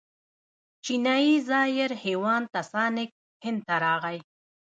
[0.83, 3.07] چینایي زایر هیوان تسانګ
[3.45, 4.17] هند ته راغی.